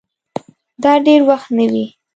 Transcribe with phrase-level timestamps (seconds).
[0.83, 1.85] دا دېر وخت نه وې